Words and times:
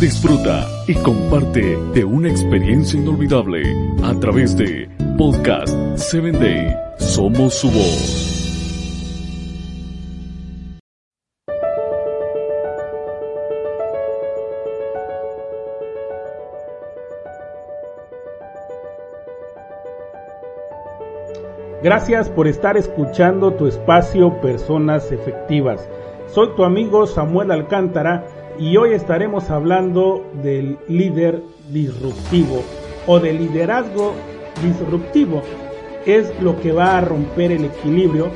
Disfruta 0.00 0.66
y 0.86 0.94
comparte 0.94 1.76
de 1.94 2.04
una 2.04 2.28
experiencia 2.28 2.98
inolvidable 2.98 3.62
a 4.02 4.12
través 4.20 4.56
de 4.56 4.88
Podcast 5.16 5.74
7 5.96 6.32
Day. 6.32 6.74
Somos 6.98 7.54
su 7.54 7.70
voz. 7.70 8.34
Gracias 21.82 22.30
por 22.30 22.48
estar 22.48 22.76
escuchando 22.78 23.52
tu 23.52 23.66
espacio 23.66 24.40
Personas 24.40 25.12
Efectivas. 25.12 25.86
Soy 26.28 26.48
tu 26.56 26.64
amigo 26.64 27.06
Samuel 27.06 27.50
Alcántara 27.50 28.24
y 28.58 28.76
hoy 28.76 28.92
estaremos 28.92 29.50
hablando 29.50 30.24
del 30.42 30.78
líder 30.88 31.42
disruptivo 31.70 32.62
o 33.06 33.18
del 33.18 33.38
liderazgo 33.38 34.14
disruptivo. 34.62 35.42
Es 36.06 36.32
lo 36.40 36.60
que 36.60 36.72
va 36.72 36.98
a 36.98 37.00
romper 37.00 37.52
el 37.52 37.64
equilibrio 37.64 38.28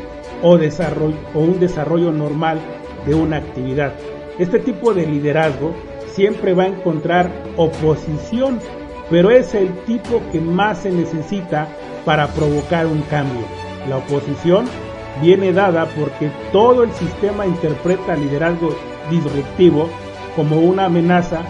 o, 0.42 0.56
desarrollo, 0.56 1.16
o 1.34 1.41
un 1.41 1.61
desarrollo 1.61 2.11
normal 2.12 2.59
de 3.06 3.15
una 3.15 3.37
actividad. 3.37 3.92
Este 4.39 4.59
tipo 4.59 4.95
de 4.95 5.06
liderazgo 5.06 5.73
siempre 6.12 6.55
va 6.55 6.64
a 6.64 6.69
encontrar 6.69 7.30
oposición, 7.56 8.59
pero 9.11 9.30
es 9.30 9.55
el 9.55 9.69
tipo 9.84 10.20
que 10.33 10.41
más 10.41 10.78
se 10.78 10.91
necesita 10.91 11.69
para 12.05 12.28
provocar 12.28 12.87
un 12.87 13.03
cambio. 13.03 13.45
La 13.89 13.98
oposición 13.98 14.66
viene 15.23 15.53
dada 15.53 15.87
porque 15.97 16.30
todo 16.53 16.83
el 16.83 16.92
sistema 16.92 17.47
interpreta 17.47 18.16
liderazgo 18.16 18.75
disruptivo 19.11 19.89
como 20.38 20.60
una 20.60 20.84
amenaza 20.84 21.41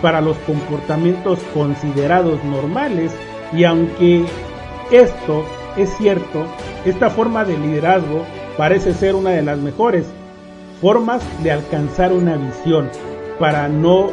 para 0.00 0.20
los 0.20 0.36
comportamientos 0.38 1.40
considerados 1.52 2.44
normales 2.44 3.12
y 3.52 3.64
aunque 3.64 4.24
esto 4.92 5.44
es 5.76 5.90
cierto, 5.96 6.46
esta 6.84 7.10
forma 7.10 7.44
de 7.44 7.58
liderazgo 7.58 8.22
parece 8.56 8.94
ser 8.94 9.16
una 9.16 9.30
de 9.30 9.42
las 9.42 9.58
mejores 9.58 10.06
formas 10.80 11.24
de 11.42 11.50
alcanzar 11.50 12.12
una 12.12 12.36
visión, 12.36 12.88
para 13.40 13.66
no 13.66 14.10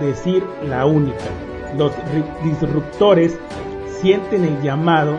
decir 0.00 0.42
la 0.66 0.86
única. 0.86 1.26
Los 1.76 1.92
disruptores 2.42 3.38
sienten 4.00 4.44
el 4.44 4.62
llamado 4.62 5.18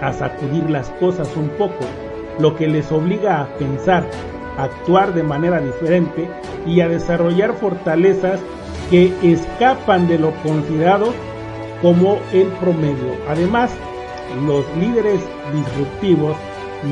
a 0.00 0.12
sacudir 0.12 0.68
las 0.68 0.90
cosas 0.98 1.30
un 1.36 1.50
poco, 1.50 1.84
lo 2.40 2.56
que 2.56 2.66
les 2.66 2.90
obliga 2.90 3.42
a 3.42 3.46
pensar, 3.58 4.04
actuar 4.58 5.14
de 5.14 5.22
manera 5.22 5.60
diferente 5.60 6.28
y 6.66 6.80
a 6.80 6.88
desarrollar 6.88 7.54
fortalezas 7.54 8.40
que 8.90 9.12
escapan 9.22 10.06
de 10.08 10.18
lo 10.18 10.32
considerado 10.42 11.12
como 11.82 12.18
el 12.32 12.46
promedio. 12.60 13.14
Además, 13.28 13.70
los 14.46 14.64
líderes 14.78 15.20
disruptivos 15.52 16.36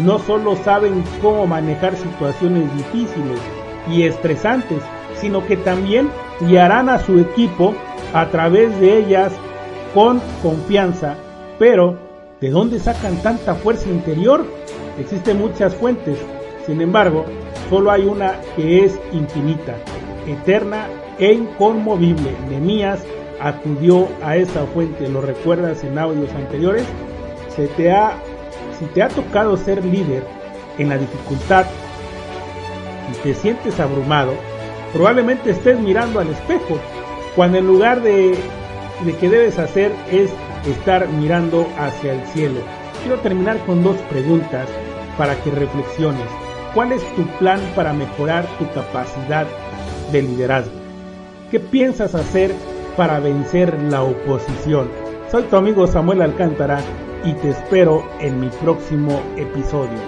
no 0.05 0.19
solo 0.19 0.57
saben 0.57 1.05
cómo 1.21 1.47
manejar 1.47 1.97
situaciones 1.97 2.75
difíciles 2.77 3.39
y 3.89 4.03
estresantes, 4.03 4.83
sino 5.21 5.47
que 5.47 5.57
también 5.57 6.11
guiarán 6.41 6.89
a 6.89 6.99
su 6.99 7.19
equipo 7.19 7.75
a 8.15 8.29
través 8.29 8.79
de 8.81 8.99
ellas 8.99 9.33
con 9.95 10.21
confianza, 10.43 11.17
pero 11.59 11.99
¿De 12.43 12.51
dónde 12.51 12.81
sacan 12.81 13.23
tanta 13.23 13.55
fuerza 13.55 13.89
interior? 13.89 14.45
Existen 14.99 15.39
muchas 15.39 15.77
fuentes, 15.77 16.19
sin 16.67 16.81
embargo, 16.81 17.25
solo 17.73 17.91
hay 17.91 18.05
una 18.05 18.39
que 18.55 18.85
es 18.85 19.01
infinita, 19.13 19.75
eterna 20.27 20.89
e 21.19 21.33
inconmovible. 21.33 22.31
Nemías 22.51 23.03
acudió 23.41 24.09
a 24.23 24.37
esa 24.37 24.67
fuente, 24.67 25.09
¿lo 25.09 25.23
recuerdas 25.23 25.83
en 25.83 25.99
audios 25.99 26.31
anteriores? 26.35 26.85
Te 27.79 27.91
ha, 27.91 28.19
si 28.79 28.85
te 28.85 29.03
ha 29.03 29.09
tocado 29.09 29.57
ser 29.57 29.83
líder 29.87 30.23
en 30.77 30.91
la 30.91 30.99
dificultad 30.99 31.65
y 33.11 33.15
te 33.23 33.33
sientes 33.33 33.81
abrumado, 33.81 34.35
probablemente 34.93 35.53
estés 35.53 35.81
mirando 35.81 36.21
al 36.21 36.29
espejo, 36.29 36.79
cuando 37.35 37.57
en 37.57 37.67
lugar 37.67 38.03
de, 38.03 38.37
de 39.03 39.17
que 39.17 39.31
debes 39.31 39.59
hacer 39.59 39.93
es 40.11 40.31
estar 40.71 41.09
mirando 41.09 41.67
hacia 41.79 42.13
el 42.13 42.27
cielo. 42.27 42.61
Quiero 43.03 43.19
terminar 43.21 43.57
con 43.65 43.83
dos 43.83 43.97
preguntas 44.11 44.69
para 45.17 45.35
que 45.37 45.51
reflexiones. 45.53 46.52
¿Cuál 46.75 46.93
es 46.93 47.03
tu 47.15 47.25
plan 47.39 47.61
para 47.77 47.93
mejorar 47.93 48.45
tu 48.59 48.69
capacidad 48.73 49.47
de 50.11 50.23
liderazgo? 50.23 50.73
¿Qué 51.51 51.61
piensas 51.61 52.15
hacer 52.15 52.55
para 52.97 53.21
vencer 53.21 53.79
la 53.91 54.03
oposición? 54.03 54.89
Soy 55.31 55.43
tu 55.45 55.57
amigo 55.57 55.87
Samuel 55.87 56.23
Alcántara 56.23 56.81
y 57.25 57.35
te 57.35 57.51
espero 57.51 58.03
en 58.21 58.41
mi 58.41 58.49
próximo 58.49 59.21
episodio. 59.37 60.01